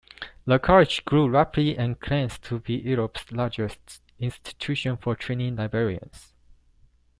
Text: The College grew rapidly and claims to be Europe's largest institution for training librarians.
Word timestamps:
The 0.45 0.57
College 0.57 1.05
grew 1.05 1.29
rapidly 1.29 1.77
and 1.77 1.99
claims 1.99 2.39
to 2.39 2.57
be 2.57 2.73
Europe's 2.73 3.31
largest 3.31 4.01
institution 4.17 4.97
for 4.97 5.15
training 5.15 5.57
librarians. 5.57 6.33